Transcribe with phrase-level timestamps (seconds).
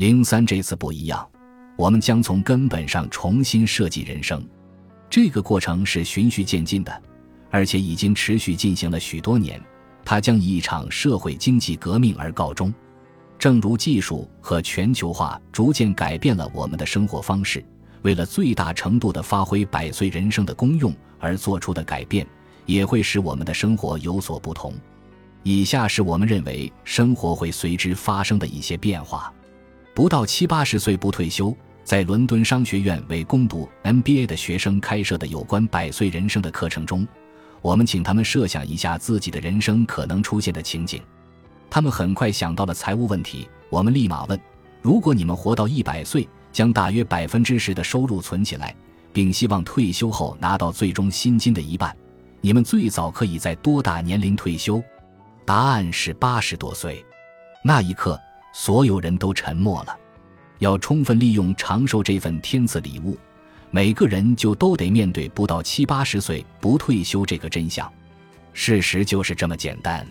[0.00, 1.28] 零三这次不一样，
[1.76, 4.42] 我们将从根本上重新设计人生。
[5.10, 7.02] 这个过程是循序渐进的，
[7.50, 9.60] 而且已经持续进行了许多年。
[10.02, 12.72] 它将以一场社会经济革命而告终。
[13.38, 17.62] 正如技术和全球化逐渐改变了我们的生活方式，
[18.00, 22.26] 为了最大程度地发挥百岁人生的功用而做出的改变，
[22.64, 24.72] 也会使我们的生活有所不同。
[25.42, 29.30] 以下是我们认为生活会随之发生的一些变化。
[30.00, 31.54] 不到七八十岁不退休，
[31.84, 37.06] 在伦敦商学院为攻读 MBA 的学生开设的有关百岁人生的课程中，
[37.60, 41.02] 我们请他们设想一下自己的人生可能出现的情景。
[41.68, 43.46] 他们很快想到了财务问题。
[43.68, 44.40] 我们立马问：
[44.80, 48.74] 如果你们活到一百岁，将大约百分之十的收入存起来，
[49.12, 51.94] 并希望退休后拿到最终薪金的一半，
[52.40, 54.82] 你们最早可以在多大年龄退休？
[55.44, 57.04] 答案是八十多岁。
[57.62, 58.18] 那一刻。
[58.52, 59.96] 所有人都沉默了。
[60.58, 63.16] 要充分利用长寿这份天赐礼物，
[63.70, 67.90] 每个人就都得面对不到七八十岁不退休这个真相。
[68.52, 70.06] 事实就是这么简单。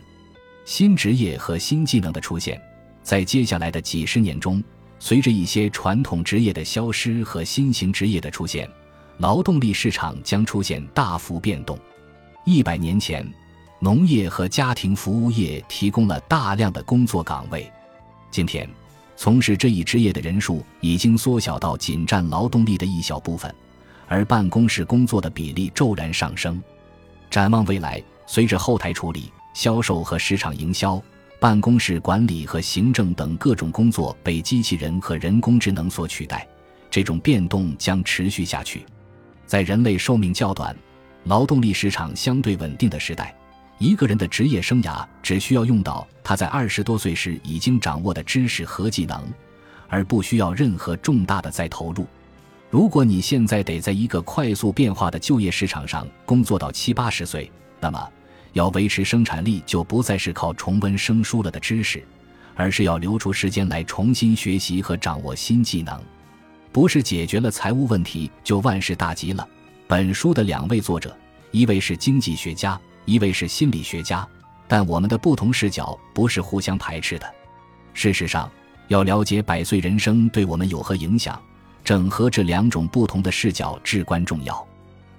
[0.66, 2.60] 新职业和新技能的出现，
[3.04, 4.64] 在接下来的几十年中，
[4.98, 8.68] 随着一些传统职业的消失和新型职业的出现，
[9.18, 11.78] 劳动力市场将出现大幅变动。
[12.46, 13.28] 一百年前，
[13.80, 17.72] 农业和家庭服务业提供了大量的工作岗位。
[18.32, 18.70] 今天，
[19.16, 23.54] 从事这一职业的人数已经缩小到仅占劳动力的一小部分，
[24.08, 26.62] 而办公室工作的比例骤然上升。
[27.30, 31.02] 展望未来，随着后台处理、销售和市场营销、
[31.40, 36.48] 办公室管理和行政等各种工作被机器人和人工智能所取代，
[36.90, 38.86] 这种变动将持续下去。
[39.46, 40.76] 在人类寿命较短、
[41.24, 43.36] 劳动力市场相对稳定的时代。
[43.80, 49.24] 一个人的职业生涯只需要用到他在二十多岁时已经掌握的知识和技能，
[49.88, 52.06] 而不需要任何重大的再投入。
[52.70, 58.10] 如果你现在得在一个快速变化的就业市场上工作到七八十岁，那么
[58.52, 62.04] 要维持生产力就不再是靠重温生疏了的知识，
[62.56, 65.98] 而是要留出时间来重新学习和掌握新技能。
[66.74, 69.48] 不是解决了财务问题就万事大吉了。
[69.88, 71.16] 本书的两位作者，
[71.52, 72.80] 一位是经济学家。
[73.10, 74.28] 一位是心理学家，
[74.68, 77.26] 但我们的不同视角不是互相排斥的。
[77.92, 78.48] 事实上，
[78.88, 81.42] 要了解百岁人生对我们有何影响，
[81.84, 84.64] 整合这两种不同的视角至关重要。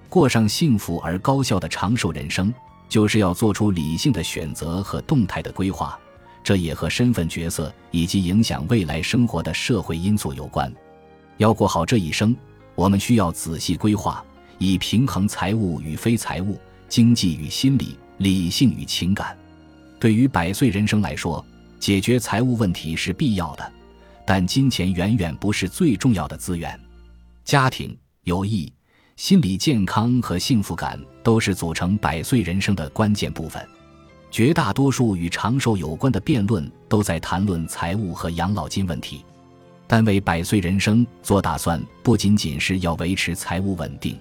[0.07, 2.53] 过上幸福而高效的长寿人生，
[2.87, 5.99] 就是要做出理性的选择和动态的规划。
[6.41, 10.73] 这也和身份角色以及影响未来生活的社会因素有关。
[11.37, 12.33] 要过好这一生，
[12.73, 14.23] 我们需要仔细规划，
[14.57, 16.57] 以平衡财务与非财务。
[16.91, 19.37] 经济与心理，理性与情感，
[19.97, 21.43] 对于百岁人生来说，
[21.79, 23.71] 解决财务问题是必要的，
[24.27, 26.77] 但金钱远远不是最重要的资源。
[27.45, 28.69] 家庭、友谊、
[29.15, 33.65] 心理健康和幸福感都是组成百岁人生的关键部分。
[34.29, 39.23] 绝大多数与长寿有关的辩论都在谈论财务和养老金问题，
[39.87, 44.19] 但为百岁人生做打算，不仅仅是要维持财务稳定。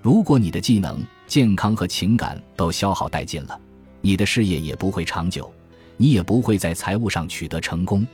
[0.00, 3.60] 如果你的技能，健康和情感都消耗殆尽了，
[4.00, 5.52] 你的事业也不会长久，
[5.98, 8.04] 你也不会在财务上取得成功。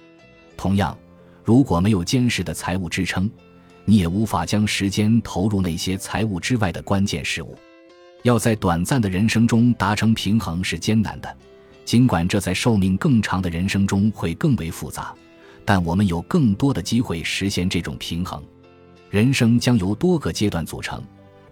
[0.57, 0.99] 同样，
[1.45, 3.31] 如果没有坚实的财务支撑，
[3.85, 7.57] 你也无法将时间投入那些财务之外的关键事物。
[8.25, 11.37] 要在短暂的人生中达成平衡是艰难的，
[11.85, 15.15] 尽管这在寿命更长的人生中会更为复杂，
[15.65, 18.43] 但我们有更多的机会实现这种平衡。
[19.09, 21.01] 人生将由多个阶段组成。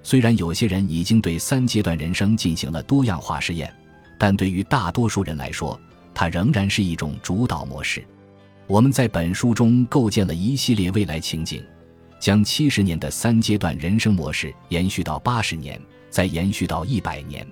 [0.03, 3.73] 虽然有些人已经对三阶段人生进行了多样化试验，
[4.19, 5.79] 但对于大多数人来说，
[6.13, 8.05] 它仍然是一种主导模式。
[8.67, 11.65] 我们在本书中构建了一系列未来情景，
[12.19, 15.81] 将七十年的三阶段人生模式延续到八十年，
[16.11, 17.47] 再延续到一百年。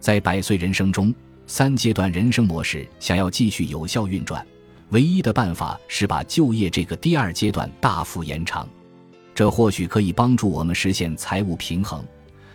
[0.00, 1.14] 在百岁人生中，
[1.46, 4.46] 三阶段人生模式想要继续有效运转，
[4.90, 8.68] 唯一的办法是把就业这个第二阶段大幅延长。
[9.38, 12.04] 这或许可以帮助我们实现财务平衡，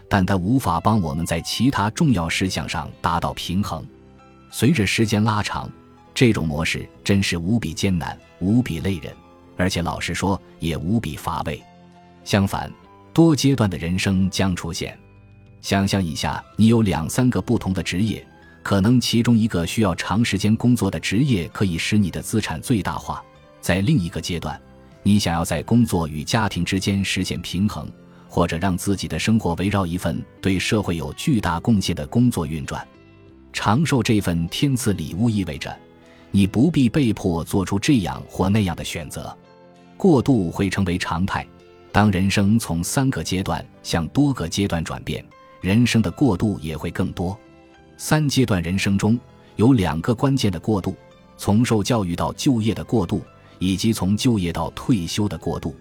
[0.09, 3.87] 但它无法帮我们在其他重要事项上达到平衡。
[4.51, 5.71] 随着时间拉长，
[6.13, 9.15] 这种模式真是无比艰难、无比累人，
[9.55, 11.63] 而且老实说也无比乏味。
[12.25, 12.69] 相反，
[13.13, 14.99] 多阶段的人生将出现。
[15.61, 18.27] 想象一下，你有两三个不同的职业，
[18.61, 23.23] 可能其中一个需要长时间工作的职业可以使你的资产最大化，
[23.61, 24.61] 在另一个阶段。
[25.03, 27.87] 你想要在工作与家庭之间实现平衡，
[28.29, 32.87] 或者让自己的生活围绕一份对社会有巨大贡献的工作运转，
[33.51, 35.77] 长寿这份天赐礼物意味着，
[36.31, 39.35] 你不必被迫做出这样或那样的选择。
[39.97, 41.45] 过渡会成为常态。
[41.91, 45.23] 当人生从三个阶段向多个阶段转变，
[45.61, 47.37] 人生的过渡也会更多。
[47.97, 49.19] 三阶段人生中
[49.57, 50.95] 有两个关键的过渡：
[51.37, 53.21] 从受教育到就业的过渡，
[53.63, 55.73] 以及从就业到退休的过渡。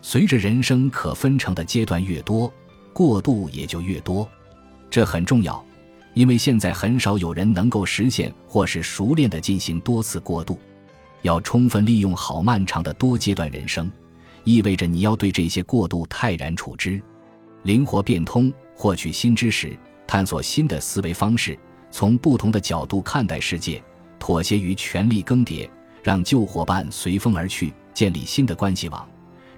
[0.00, 2.50] 随着人生可分成的阶段越多，
[2.94, 4.26] 过渡也就越多。
[4.88, 5.62] 这很重要，
[6.14, 10.58] 因为现在很少有人能够实现或是熟练地进行多次过渡。
[11.20, 13.90] 要充分利用好漫长的多阶段人生。
[14.44, 17.02] 意味着你要对这些过渡泰然处之，
[17.64, 19.76] 灵活变通，获取新知识，
[20.06, 21.58] 探索新的思维方式，
[21.90, 23.82] 从不同的角度看待世界，
[24.18, 25.68] 妥协于权力更迭，
[26.08, 29.06] 让旧伙伴随风而去，建立新的关系网。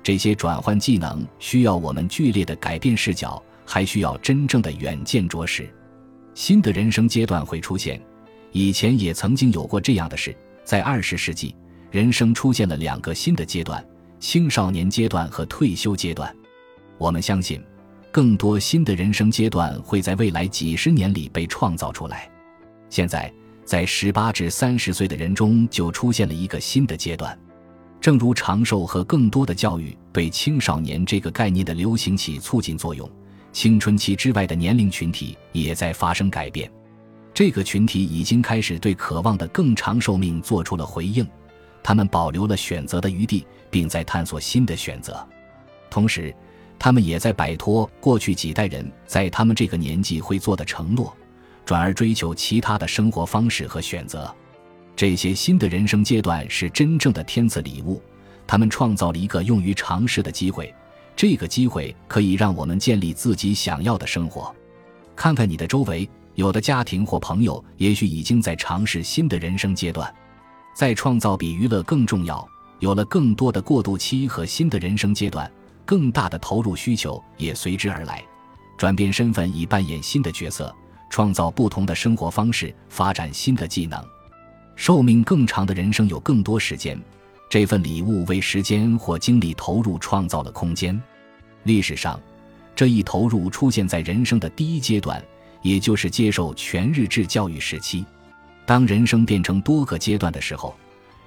[0.03, 5.73] 这些转换技能需要我们剧烈的改变视角，还需要真正的远见卓识。
[6.35, 8.03] 新的人生阶段会出现，
[8.51, 10.37] 以前也曾经有过这样的事。
[10.65, 11.55] 在二十世纪，
[11.89, 13.81] 人生出现了两个新的阶段。
[14.19, 16.35] 青少年阶段和退休阶段，
[16.99, 17.63] 我们相信，
[18.11, 22.29] 更多新的人生阶段会在未来几十年里被创造出来。
[22.89, 23.33] 现在，
[23.71, 27.39] 在十八至三十岁的人中就出现了一个新的阶段。
[28.01, 33.09] 正如长寿和更多的教育对青少年这个概念的流行起促进作用，
[33.53, 36.69] 青春期之外的年龄群体也在发生改变。
[37.33, 41.25] 这个群体已经开始对渴望的更长寿命做出了回应。
[41.81, 45.25] 他们保留了选择的余地，并在探索新的选择，
[45.89, 46.35] 同时，
[46.77, 51.17] 他们也在摆脱过去几代人在他们这个年纪会做的承诺，
[51.71, 54.29] 转而追求其他的生活方式和选择。
[54.97, 58.03] 这些新的人生阶段是真正的天赐礼物，
[58.45, 60.75] 他们创造了一个用于尝试的机会。
[61.15, 64.53] 这个机会可以让我们建立自己想要的生活。
[65.15, 70.13] 看看你的周围，有的家庭或朋友也许已经在尝试新的人生阶段。
[70.75, 72.45] 在创造比娱乐更重要，
[72.81, 75.49] 有了更多的过渡期和新的人生阶段，
[75.85, 78.21] 更大的投入需求也随之而来。
[78.77, 80.75] 转变身份以扮演新的角色，
[81.11, 84.03] 创造不同的生活方式，发展新的技能。
[84.77, 86.99] 寿命更长的人生有更多时间，
[87.51, 90.99] 这份礼物为时间或精力投入创造了空间。
[91.65, 92.19] 历史上，
[92.75, 95.23] 这一投入出现在人生的第一阶段，
[95.61, 98.07] 也就是接受全日制教育时期。
[98.65, 100.75] 当人生变成多个阶段的时候，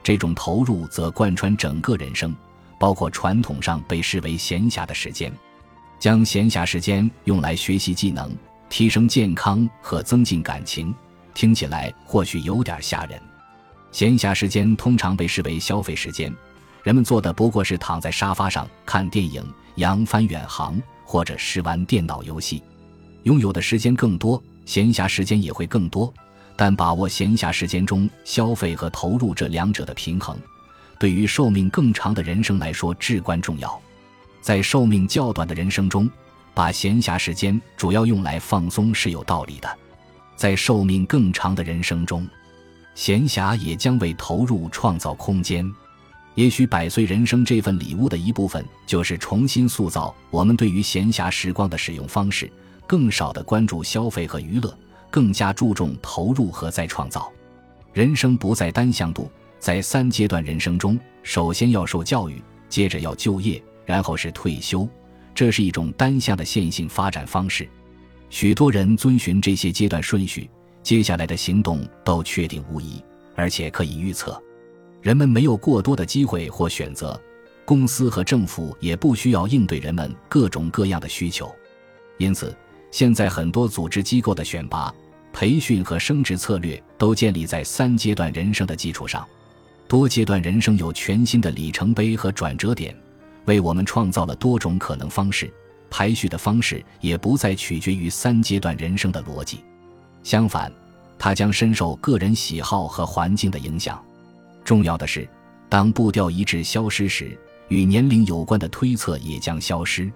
[0.02, 2.34] 这种投入则贯穿整个人生，
[2.80, 5.32] 包括传统上被视为闲暇的时间。
[6.00, 8.36] 将闲暇时间用来学习技能、
[8.74, 10.92] 提升健康和增进感情，
[11.36, 13.22] 听起来或许有点吓人。
[13.92, 16.34] 闲暇时间通常被视为消费时间，
[16.82, 22.64] 人们做的不过是躺在沙发上看电影、扬帆远航，或者是玩电脑游戏。
[23.26, 26.12] 拥有的时间更多，闲暇时间也会更多。
[26.56, 30.36] 但把握闲暇时间中消费和投入这两者的平衡，
[30.98, 33.80] 对于寿命更长的人生来说至关重要。
[34.42, 36.10] 在寿命较短的人生中，
[36.54, 39.70] 把闲暇时间主要用来放松是有道理的；
[40.36, 42.28] 在寿命更长的人生中，
[42.96, 45.70] 闲暇也将为投入创造空间。
[46.36, 52.52] 也许百岁人生这份礼物的一部分，就是重新塑造我们对于闲暇时光的使用方式，
[52.88, 54.76] 更少的关注消费和娱乐。
[55.12, 57.32] 更加注重投入和再创造，
[57.94, 59.32] 人生不再单向度。
[59.60, 64.90] 在三阶段人生中，首先要受教育，接着要就业，然后是退休。
[65.36, 67.68] 这是一种单向的线性发展方式。
[68.30, 70.50] 许多人遵循这些阶段顺序，
[70.82, 73.04] 接下来的行动都确定无疑，
[73.36, 74.42] 而且可以预测。
[75.02, 77.20] 人们没有过多的机会或选择，
[77.66, 81.54] 公司和政府也不需要应对人们各种各样的需求，
[82.18, 82.56] 因此，
[82.90, 84.94] 现在很多组织机构的选拔。
[85.36, 89.28] 培训和升职策略都建立在三阶段人生的基础上，
[89.88, 92.96] 多阶段人生有全新的里程碑和转折点，
[93.46, 95.52] 为我们创造了多种可能方式。
[95.90, 99.64] 排序的方式也不再取决于三阶段人生的逻辑，
[100.24, 100.72] 相反，
[101.20, 104.04] 它将深受个人喜好和环境的影响。
[104.64, 105.30] 重要的是，
[105.70, 110.12] 当步调一致消失时，与年龄有关的推测也将消失。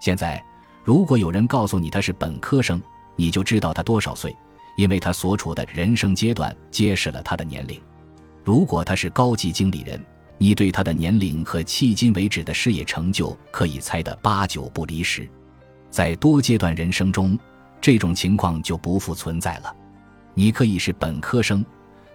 [0.00, 0.40] 现在，
[0.84, 2.80] 如果有人告诉你他是本科生，
[3.16, 4.34] 你就知道他多少岁。
[4.76, 7.82] 因为他所处的人生阶段揭示了他的年龄。
[8.44, 10.00] 如果他是高级经理人，
[10.38, 15.28] 你对他的年龄和迄今为止的事业成就可以猜得八九不离十。
[15.90, 17.36] 在多阶段人生中，
[17.80, 19.74] 这种情况就不复存在了。
[20.34, 21.64] 你可以是本科生，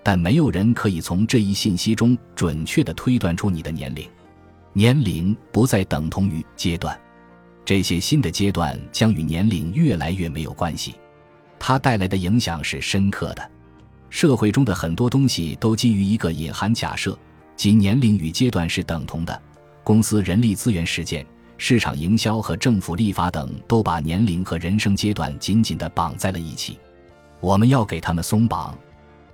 [0.01, 4.07] 但没有人可以从这一信息中准确地推断出你的年龄。
[4.71, 6.97] 年龄不再等同于阶段，
[7.65, 10.95] 这些新的阶段将与年龄越来越没有关系。
[11.59, 13.51] 它带来的影响是深刻的。
[14.09, 17.17] 社会中的很多东西都基于一个隐含假设，
[17.55, 19.41] 即年龄与阶段是等同的。
[19.83, 21.25] 公司人力资源实践、
[21.57, 26.79] 市场营销和政府立法等都把年龄和人生阶段紧紧地绑在了一起。
[27.39, 28.77] 我们要给他们松绑，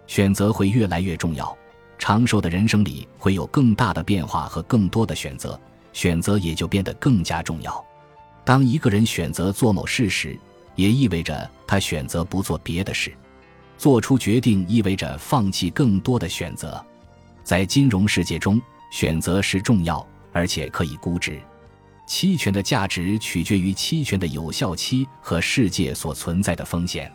[0.07, 1.55] 选择会越来越重要。
[1.99, 5.59] 长寿的人生里会有更大的变化和更多的选择，
[5.93, 7.85] 选择也就变得更加重要。
[8.43, 10.39] 当一个人选择做某事时，
[10.75, 13.13] 也意味着他选择不做别的事。
[13.77, 16.83] 做出决定意味着放弃更多的选择。
[17.49, 21.41] 在金融世界中，选择是重要而且可以估值。
[22.05, 27.11] 期权的价值取决于期权的有效期和世界所存在的风险。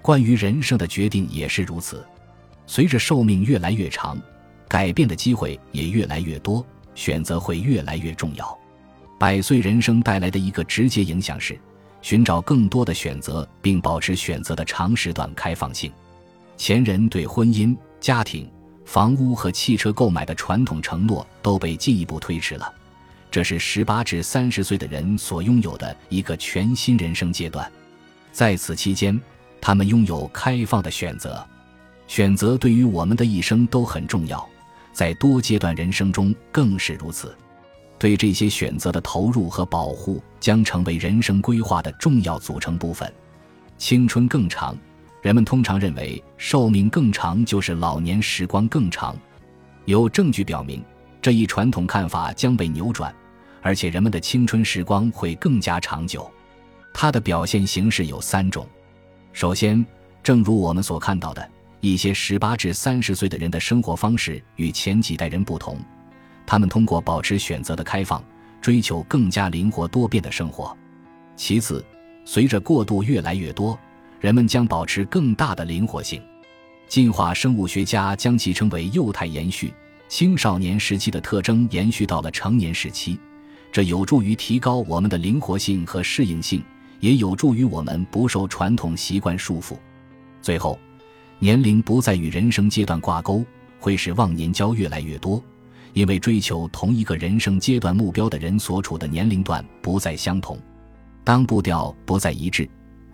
[0.00, 2.02] 关于人生的决定也是如此，
[2.66, 4.18] 随着寿命越来越长，
[4.66, 6.64] 改变的机会也越来越多，
[6.94, 8.58] 选择会越来越重要。
[9.18, 11.60] 百岁人生带来的一个直接影响是，
[12.00, 15.92] 寻找更多的选择，并保持选择的长时段开放性。
[16.56, 18.50] 前人对婚姻、家庭、
[18.86, 22.72] 房屋和汽车购买的传统承诺都被进一步推迟了，
[23.30, 27.70] 这是十八至三十岁的人所拥有的一个全新人生阶段，
[28.32, 29.20] 在此期间。
[29.60, 31.44] 他们拥有开放的选择，
[32.06, 34.48] 选择对于我们的一生都很重要，
[34.92, 37.36] 在多阶段人生中更是如此。
[37.98, 43.12] 对这些选择的投入和保护将成为人生规划的重要组成部分。
[43.78, 44.76] 青春更长，
[45.26, 49.18] 人们通常认为寿命更长就是老年时光更长。
[49.84, 50.80] 有证据表明，
[51.20, 53.12] 这一传统看法将被扭转，
[53.60, 56.30] 而且人们的青春时光会更加长久。
[56.94, 58.64] 它的表现形式有三种。
[59.32, 59.84] 首先，
[60.22, 65.76] 正如我们所看到的，一些十八至三十岁的人的生活方式与前几代人不同，
[66.46, 68.22] 他们通过保持选择的开放，
[68.60, 70.72] 追求更加灵活多变的生活。
[71.34, 71.84] 其次，
[72.24, 73.76] 随着过渡越来越多，
[74.20, 76.22] 人们将保持更大的灵活性。
[76.88, 79.72] 进化生物学家将其称为幼态延续，
[80.08, 83.18] 青少年时期的特征延续到了成年时期，
[83.72, 86.62] 这有助于提高我们的灵活性和适应性。
[87.00, 89.76] 也有助于我们不受传统习惯束缚。
[90.40, 90.78] 最后，
[91.38, 93.44] 年龄不再与人生阶段挂钩，
[93.78, 95.42] 会使忘年交越来越多，
[95.92, 100.58] 因为追求同一个人生阶段目标的人所处的年龄段不再相同。
[101.22, 102.66] 当步调不再一致，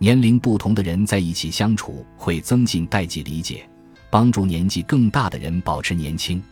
[0.03, 3.65] 年龄不同的人在一起相处会增进代际理解，
[4.11, 6.43] 帮助年纪更大的人保持年轻。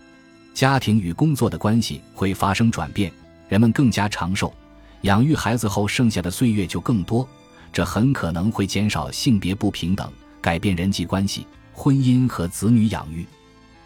[0.54, 3.10] 家庭与工作的关系会发生转变，
[3.48, 4.54] 人们更加长寿。
[5.00, 7.28] 养育孩子后剩下的岁月就更多，
[7.72, 10.08] 这很可能会减少性别不平等，
[10.40, 13.26] 改变人际关系、婚姻和子女养育。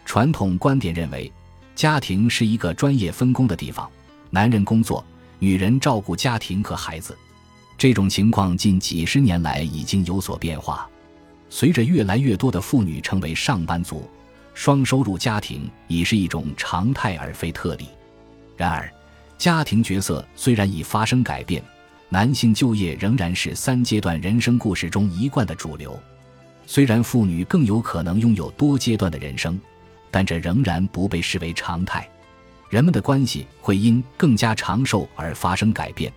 [0.05, 1.33] 传统观点认为，
[1.73, 3.89] 家庭是一个专业分工的地方，
[4.29, 5.03] 男人工作，
[5.39, 7.17] 女人照顾家庭和孩子。
[7.77, 10.89] 这种情况近几十年来已经有所变化，
[11.49, 14.09] 随着越来越多的妇女成为上班族，
[14.53, 17.87] 双收入家庭已是一种常态而非特例。
[18.55, 18.89] 然而，
[19.37, 21.61] 家庭角色虽然已发生改变，
[22.07, 25.99] 男性就业仍然是三阶段人生故事中一贯的主流。
[26.65, 29.59] 虽然妇女更有可能拥有多阶段的人生，
[30.09, 32.09] 但这仍然不被视为常态。
[32.69, 36.11] 人们的关系会因更加长寿而发生改变，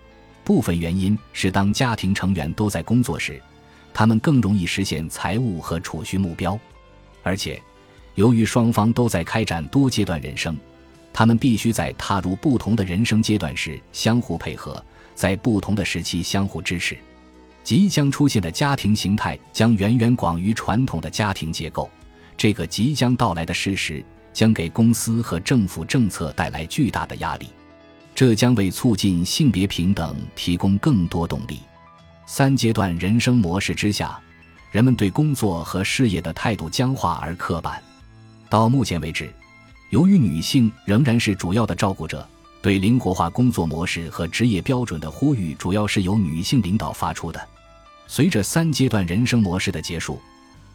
[0.49, 3.39] 部分原因是当家庭成员都在工作时，
[3.93, 6.59] 他们更容易实现财务和储蓄目标，
[7.21, 7.61] 而且，
[8.15, 10.57] 由于双方都在开展多阶段人生。
[11.13, 16.97] 他们必须在踏入不同的人生阶段时相互配合，在不同的时期相互支持。
[17.63, 21.87] 即将出现的家庭形态将远远广于传统的家庭结构。
[22.35, 24.03] 这个即将到来的事实
[24.33, 27.49] 将给公司和政府政策带来巨大的压力，
[28.19, 31.61] 这将为促进性别平等提供更多动力。
[32.25, 34.19] 三阶段人生模式之下，
[34.71, 37.81] 人们对工作和事业的态度僵化而刻板。
[38.49, 39.33] 到目前为止。
[39.91, 42.27] 由于女性仍然是主要的照顾者，
[42.61, 47.41] 对灵活化工作模式和职业标准的呼吁主要是由女性领导发出的。
[48.05, 50.19] 随着三阶段人生模式的结束，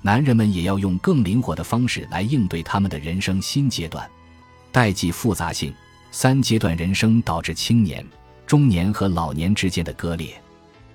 [0.01, 4.11] 男人们也要用更灵活的方式来应对他们的人生新阶段。
[4.73, 5.75] 代际复杂性，
[6.17, 8.07] 三阶段人生导致青年、
[8.47, 10.41] 中年和老年之间的割裂。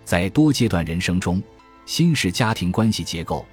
[0.06, 1.44] 在多阶段人生中，
[1.86, 3.46] 新式家庭关系结构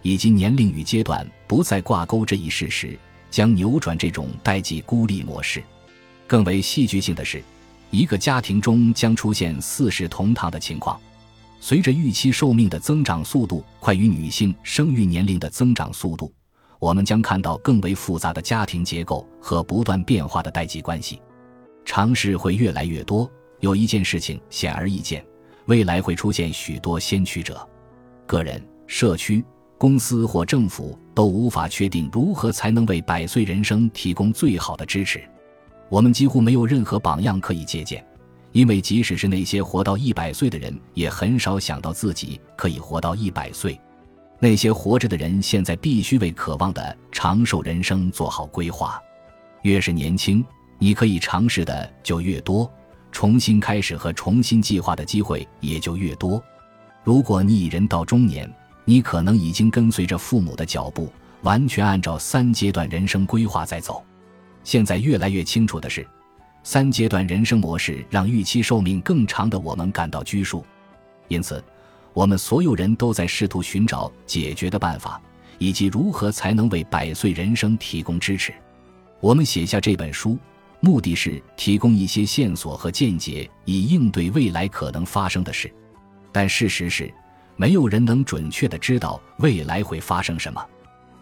[0.00, 2.98] 以及年龄与阶段不再挂钩这一事实。
[3.30, 5.62] 将扭转这种代际孤立模式。
[6.26, 7.44] 更为戏剧性的是，
[7.90, 10.98] 一个家庭中将出现四世同堂的情况。
[11.60, 16.32] 随着预期寿命的增长速度快于女性生育年龄的增长速度，
[16.80, 21.20] 我们将看到更为复杂的家庭结构和不断变化的代际关系。
[21.84, 23.30] 尝试会越来越多。
[23.60, 25.24] 有一件事情显而易见：
[25.66, 27.68] 未来会出现许多先驱者，
[28.26, 29.44] 个人、社区。
[29.76, 35.22] 公司或政府都无法确定如何才能为百岁人生提供最好的支持。
[35.88, 38.06] 我们几乎没有任何榜样可以借鉴，
[38.52, 43.80] 因为即使是那些活到一百岁的人，也很少想到自己可以活到一百岁。
[44.42, 49.00] 那些活着的人现在必须为渴望的长寿人生做好规划。
[49.62, 50.42] 越是年轻，
[50.78, 52.68] 你可以尝试的就越多，
[53.12, 56.42] 重新开始和重新计划的机会也就越多。
[57.04, 58.50] 如果你已人到中年，
[58.86, 64.02] 你可能已经跟随着父母的脚步，完全按照三阶段人生规划在走。
[64.64, 66.06] 现在越来越清楚的是，
[66.62, 70.64] 三阶段人生模式让预期寿命更长的我们感到拘束，
[71.28, 71.62] 因此，
[72.12, 75.20] 我们所有人都在试图寻找解决的办法，
[75.58, 78.52] 以及如何才能为百岁人生提供支持。
[79.20, 80.38] 我们写下这本书，
[80.80, 85.72] 目的是提供一些线索和见解，以应对未来可能发生的事。
[86.32, 87.12] 但事实是，
[87.56, 90.64] 没有人能准确的知道未来会发生什么。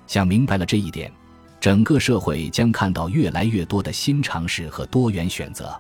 [0.07, 1.13] 想明白了这一点。
[1.61, 5.77] 整个社会将看到越来越多的新尝试和多元选择。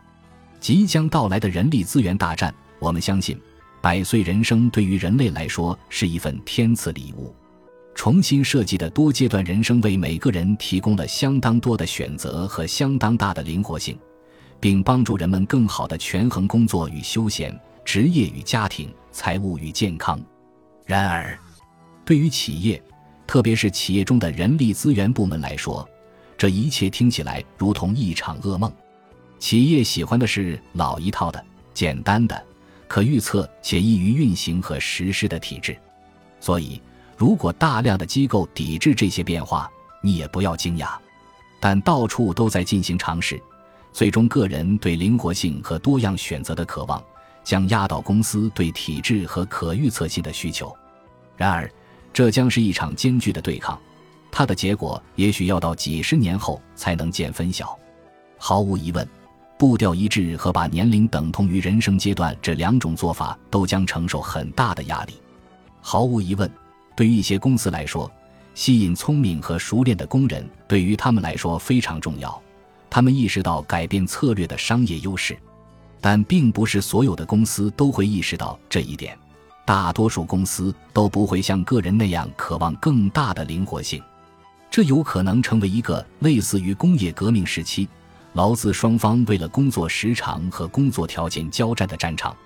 [0.59, 3.41] 即将到来的人力资源大战，我们相信，
[3.81, 7.35] 百岁人生对于人类来说是一份天赐礼物。
[7.95, 13.99] 重新设计的多阶段人生为每个人提供了相当多的选择和相当大的灵活性，
[14.61, 20.21] 并帮助人们更好地权衡工作与休闲、职业与家庭、财务与健康。
[20.87, 21.37] 然而，
[22.05, 22.81] 对于企业，
[23.27, 25.89] 特别是企业中的人力资源部门来说，
[26.37, 28.73] 这一切听起来如同一场噩梦。
[29.41, 31.45] 企业喜欢的是老一套的、
[31.75, 32.41] 简单的、
[32.89, 35.77] 可预测且易于运行和实施的体制。
[36.41, 36.81] 所以，
[37.17, 39.71] 如果大量的机构抵制这些变化，
[40.03, 40.97] 你也不要惊讶。
[41.61, 43.41] 但到处都在进行尝试，
[43.93, 47.03] 最终个人对灵活性和多样选择的渴望
[47.43, 50.73] 将压倒公司对体制和可预测性的需求。
[51.37, 51.69] 然而，
[52.13, 53.77] 这将是一场艰巨的对抗，
[54.31, 57.77] 它的结果也许要到几十年后才能见分晓。
[58.39, 59.09] 毫无疑问，
[59.59, 65.15] 步调一致和把年龄等同于人生阶段这两种做法都将承受很大的压力。
[65.81, 66.49] 毫无疑问，
[66.95, 68.11] 对于一些公司来说，
[68.55, 72.41] 吸引聪明和熟练的工人对于他们来说非常重要。
[72.89, 75.37] 他们意识到改变策略的商业优势，
[76.01, 79.19] 但并不是所有的公司都会意识到这一点。
[79.65, 84.03] 大多数公司都不会像个人那样渴望更大的灵活性，
[84.71, 87.87] 这有可能成为一个类似于工业革命时期
[88.39, 92.37] 劳资双方为了工作时长和工作条件交战的战场。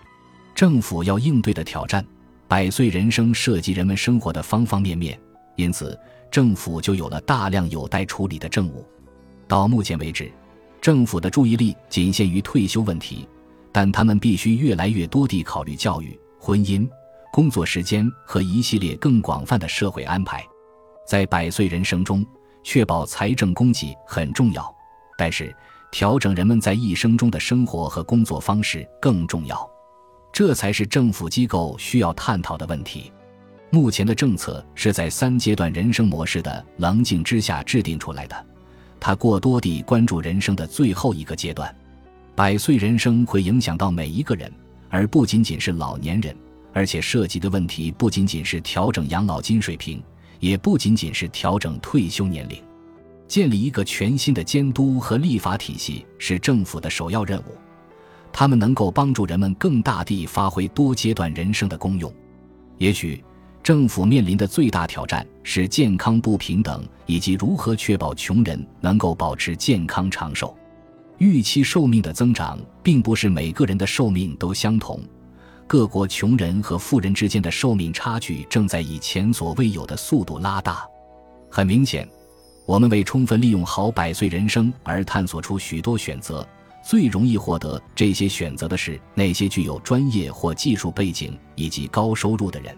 [0.55, 2.03] 政府要应对的挑战，
[2.49, 5.21] 百岁人生涉及人们生活的方方面面，
[5.55, 5.99] 因此
[6.31, 8.83] 政府就有了大量有待处理的政务。
[9.47, 10.33] 到目前为止，
[10.81, 13.29] 政府的注意力仅限于退休问题，
[13.71, 16.89] 但他们必须越来越多地考虑教育、婚姻。
[17.35, 20.43] 工作时间和一系列更广泛的社会安排，
[21.07, 22.25] 在百岁人生中，
[22.65, 24.75] 确保财政供给很重要，
[25.19, 25.55] 但是
[25.93, 29.71] 调整人们在一生中的生活和工作方式更重要。
[30.33, 33.13] 这才是政府机构需要探讨的问题。
[33.71, 38.47] 目前的政策是在三阶段人生模式的棱镜之下制定出来的，
[38.99, 41.75] 它过多地关注人生的最后一个阶段。
[42.35, 44.51] 百岁人生会影响到每一个人，
[44.89, 46.35] 而不仅仅是老年人。
[46.75, 50.03] 而且涉及的问题不仅仅是调整养老金水平，
[50.41, 52.59] 也不仅仅是调整退休年龄。
[53.33, 57.57] 建立一个全新的监督和立法体系是政府的首要任务，
[58.31, 62.13] 他们能够帮助人们更大地发挥多阶段人生的功用。
[62.77, 63.25] 也许，
[63.63, 70.55] 政府面临的最大挑战是健康不平等以及如何确保穷人能够保持健康长寿。
[71.17, 75.01] 预期寿命的增长并不是每个人的寿命都相同。
[75.67, 80.87] 各国穷人和富人之间的寿命差距正在以前所未有的速度拉大。
[81.51, 82.07] 很明显，
[82.65, 86.47] 我们为充分利用好百岁人生而探索出许多选择。
[86.85, 92.77] 最容易获得这些选择的是那些具有专业或技术背景以及高收入的人。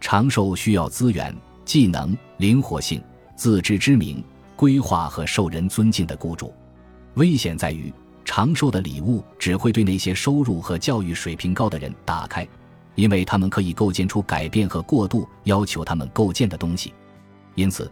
[0.00, 3.02] 长寿需要资源、技能、灵活性、
[3.36, 4.22] 自知之明、
[4.56, 6.52] 规划和受人尊敬的雇主。
[7.14, 7.92] 危险在于。
[8.22, 12.46] 长寿的礼物只会对那些收入和教育水平高的人打开，
[12.94, 16.94] 因为他们可以构建出改变和过度要求他们构建的东西。
[17.56, 17.90] 因此，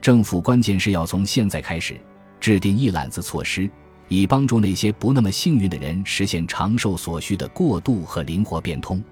[0.00, 1.98] 政府关键是要从现在开始
[2.40, 3.68] 制定一揽子措施，
[4.08, 9.02] 以帮助那些不那么幸运的人实现长寿所需的过渡和灵活变通。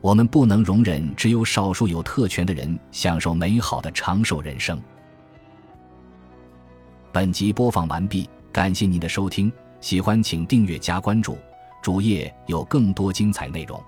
[0.00, 4.78] 我们不能容忍只有少数有特权的人享受美好的长寿人生。
[7.10, 9.50] 本集播放完毕，感谢您的收听。
[9.80, 11.38] 喜欢请订阅加关注，
[11.80, 13.80] 主页有更多精彩内容。